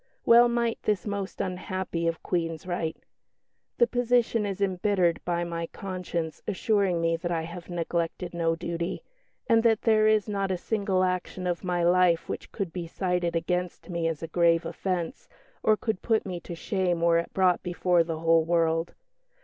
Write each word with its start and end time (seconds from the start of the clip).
Well 0.25 0.47
might 0.49 0.81
this 0.81 1.05
most 1.05 1.39
unhappy 1.41 2.07
of 2.07 2.23
Queens 2.23 2.65
write, 2.65 2.97
"The 3.77 3.85
position 3.85 4.47
is 4.47 4.59
embittered 4.59 5.21
by 5.25 5.43
my 5.43 5.67
conscience 5.67 6.41
assuring 6.47 6.99
me 6.99 7.15
that 7.17 7.31
I 7.31 7.43
have 7.43 7.69
neglected 7.69 8.33
no 8.33 8.55
duty, 8.55 9.03
and 9.45 9.61
that 9.61 9.83
there 9.83 10.07
is 10.07 10.27
not 10.27 10.49
a 10.49 10.57
single 10.57 11.03
action 11.03 11.45
of 11.45 11.63
my 11.63 11.83
life 11.83 12.27
which 12.27 12.51
could 12.51 12.73
be 12.73 12.87
cited 12.87 13.35
against 13.35 13.91
me 13.91 14.07
as 14.07 14.23
a 14.23 14.27
grave 14.27 14.65
offence, 14.65 15.29
or 15.61 15.77
could 15.77 16.01
put 16.01 16.25
me 16.25 16.39
to 16.39 16.55
shame 16.55 17.01
were 17.01 17.19
it 17.19 17.31
brought 17.31 17.61
before 17.61 18.03
the 18.03 18.17
whole 18.17 18.43
world. 18.43 18.95